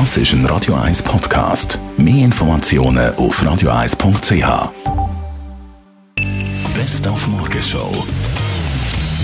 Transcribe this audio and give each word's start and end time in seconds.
Das 0.00 0.16
ist 0.16 0.32
ein 0.32 0.44
Radio 0.46 0.74
1 0.74 1.04
Podcast. 1.04 1.78
Mehr 1.96 2.24
Informationen 2.24 3.14
auf 3.14 3.40
radio1.ch. 3.40 4.72
Best 6.74 7.06
auf 7.06 7.28
Morgenshow. 7.28 8.04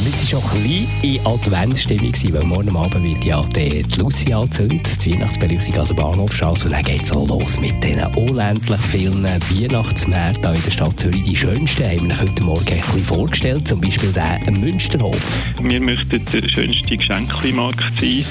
Wir 0.04 0.12
waren 0.12 0.26
schon 0.28 0.38
ein 0.38 0.62
bisschen 0.62 0.88
in 1.02 1.26
Adventsstimmung, 1.26 2.14
weil 2.32 2.44
morgen 2.44 2.76
Abend 2.76 3.02
wird 3.02 3.24
ja 3.24 3.42
die 3.42 3.84
Lucia 3.98 4.38
angezündet, 4.38 5.04
die 5.04 5.14
Weihnachtsbeleuchtung 5.14 5.76
an 5.76 5.86
der 5.88 5.94
Bahnhofstrasse. 5.94 6.66
Und 6.66 6.70
dann 6.70 6.84
geht 6.84 7.02
es 7.02 7.10
los 7.10 7.58
mit 7.58 7.82
diesen 7.82 8.04
unendlich 8.14 8.80
vielen 8.80 9.24
Weihnachtsmärkten 9.24 10.54
in 10.54 10.62
der 10.62 10.70
Stadt 10.70 11.00
Zürich. 11.00 11.24
Die 11.24 11.34
schönsten 11.34 11.82
haben 11.82 12.08
wir 12.08 12.20
heute 12.20 12.42
Morgen 12.44 12.68
ein 12.68 12.80
bisschen 12.80 13.04
vorgestellt, 13.04 13.66
zum 13.66 13.80
Beispiel 13.80 14.12
den 14.12 14.60
Münsterhof. 14.60 15.20
Wir 15.60 15.80
möchten 15.80 16.24
der 16.26 16.48
schönste 16.48 16.96
Geschenkmarkt 16.96 18.00
sein. 18.00 18.24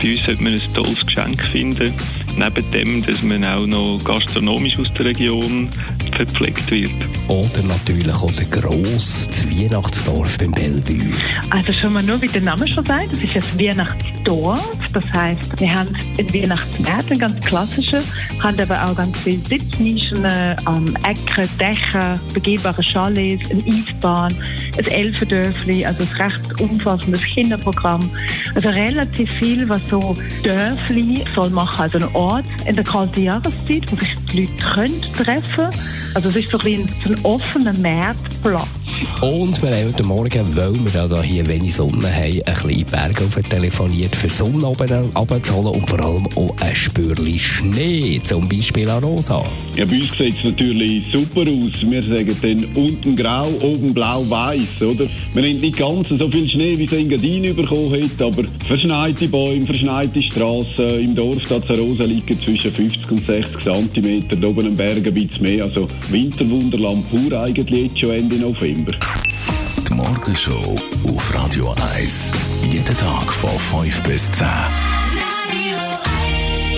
Bei 0.00 0.12
uns 0.12 0.24
sollte 0.24 0.42
man 0.42 0.52
ein 0.52 0.74
tolles 0.74 1.06
Geschenk 1.06 1.44
finden. 1.46 1.94
Neben 2.36 2.70
dem, 2.70 3.06
dass 3.06 3.22
man 3.22 3.44
auch 3.44 3.66
noch 3.66 3.98
gastronomisch 4.04 4.78
aus 4.78 4.92
der 4.94 5.06
Region 5.06 5.70
verpflegt 6.14 6.70
wird. 6.70 6.90
Oder 7.28 7.62
natürlich 7.66 8.08
auch 8.12 8.30
der 8.32 8.46
grosse 8.46 9.28
Weihnachtsdorf 9.50 10.38
beim 10.38 10.52
Bellevue. 10.52 11.10
Also 11.50 11.72
schon 11.72 11.94
mal 11.94 12.02
nur, 12.02 12.20
wie 12.22 12.28
der 12.28 12.42
Name 12.42 12.68
schon 12.68 12.84
sagt, 12.84 13.12
das 13.12 13.22
ist 13.22 13.36
ein 13.36 13.60
Weihnachtsdorf. 13.60 14.76
Das 14.92 15.04
heisst, 15.12 15.58
wir 15.60 15.74
haben 15.74 15.88
ein 16.18 16.34
Weihnachtsmarkt, 16.34 17.10
ein 17.12 17.18
ganz 17.18 17.40
klassischer, 17.40 18.02
haben 18.42 18.60
aber 18.60 18.84
auch 18.84 18.94
ganz 18.96 19.16
viele 19.18 19.42
Sitznischen, 19.42 20.24
ähm, 20.24 20.96
Ecken, 21.04 21.48
Dächer, 21.58 22.20
begehbare 22.34 22.82
Chalets, 22.82 23.50
eine 23.50 23.62
Eisbahn, 23.66 24.34
ein 24.78 24.86
Elfendörfli, 24.86 25.84
also 25.84 26.02
ein 26.02 26.22
recht 26.22 26.60
umfassendes 26.60 27.22
Kinderprogramm. 27.22 28.08
Also 28.54 28.68
relativ 28.68 29.30
viel, 29.32 29.68
was 29.68 29.85
so 29.88 30.16
Dörfli 30.42 31.24
soll 31.34 31.50
machen, 31.50 31.82
also 31.82 31.98
ein 31.98 32.14
Ort 32.14 32.44
in 32.66 32.74
der 32.74 32.84
kalten 32.84 33.22
Jahreszeit, 33.22 33.90
wo 33.90 33.96
sich 33.96 34.16
die 34.32 34.40
Leute 34.40 34.56
treffen 34.56 35.54
können. 35.56 35.72
Also 36.14 36.28
es 36.28 36.36
ist 36.36 36.50
so 36.50 36.58
ein, 36.58 36.88
so 37.04 37.12
ein 37.12 37.24
offener 37.24 37.74
Marktplatz. 37.74 38.85
Und 39.20 39.62
wir 39.62 39.70
haben 39.70 39.86
heute 39.86 40.02
Morgen, 40.04 40.56
weil 40.56 41.10
wir 41.10 41.22
hier 41.22 41.46
wenig 41.46 41.74
Sonne 41.74 42.12
haben, 42.12 42.42
ein 42.44 42.54
bisschen 42.54 42.86
Berge 42.86 43.42
telefoniert, 43.48 44.14
für 44.14 44.28
Sonne 44.28 44.64
runterzuholen 44.66 45.80
und 45.80 45.88
vor 45.88 46.00
allem 46.00 46.26
auch 46.36 46.54
ein 46.60 46.76
Spürchen 46.76 47.38
Schnee, 47.38 48.20
zum 48.22 48.48
Beispiel 48.48 48.88
an 48.88 49.02
Rosa. 49.02 49.42
Ja, 49.76 49.84
bei 49.84 49.96
uns 49.96 50.16
sieht 50.16 50.36
es 50.38 50.44
natürlich 50.44 51.06
super 51.12 51.42
aus. 51.42 51.80
Wir 51.82 52.02
sagen 52.02 52.36
dann 52.42 52.64
unten 52.74 53.16
grau, 53.16 53.48
oben 53.62 53.94
blau-weiß, 53.94 54.82
oder? 54.82 55.06
Wir 55.34 55.42
haben 55.42 55.60
nicht 55.60 55.78
ganz 55.78 56.08
so 56.08 56.28
viel 56.28 56.48
Schnee, 56.48 56.78
wie 56.78 56.84
es 56.84 56.92
Engadin 56.92 57.56
bekommen 57.56 57.92
hat, 57.92 58.22
aber 58.22 58.44
verschneite 58.66 59.28
Bäume, 59.28 59.66
verschneite 59.66 60.22
Straßen. 60.22 61.00
Im 61.00 61.14
Dorf 61.14 61.50
Rosa 61.50 62.04
liegen 62.04 62.38
zwischen 62.40 62.70
50 62.70 63.10
und 63.10 63.26
60 63.26 63.64
cm, 63.64 64.44
oben 64.44 64.66
am 64.66 64.76
Berg 64.76 65.06
ein 65.06 65.14
bisschen 65.14 65.42
mehr. 65.42 65.64
Also 65.64 65.88
Winterwunderland 66.10 67.10
pur 67.10 67.40
eigentlich 67.40 67.84
jetzt 67.84 67.98
schon 68.00 68.10
Ende 68.10 68.36
November. 68.36 68.75
Die 68.76 69.94
Morgenshow 69.94 70.78
auf 71.08 71.34
Radio 71.34 71.74
1. 71.96 72.30
Jeden 72.70 72.96
Tag 72.98 73.32
von 73.32 73.50
5 73.82 74.02
bis 74.02 74.30
10. 74.32 74.46
Radio 74.46 75.78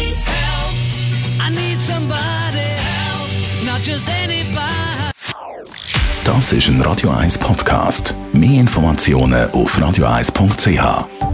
1. 0.07 0.23
Help. 0.25 0.75
I 1.41 1.51
need 1.51 1.81
somebody 1.81 2.69
help. 2.79 3.65
Not 3.65 3.85
just 3.85 4.05
anybody. 4.09 5.11
Das 6.23 6.53
ist 6.53 6.69
ein 6.69 6.81
Radio 6.83 7.11
1 7.11 7.37
Podcast. 7.39 8.15
Mehr 8.33 8.61
Informationen 8.61 9.51
auf 9.51 9.77
radio1.ch. 9.77 11.28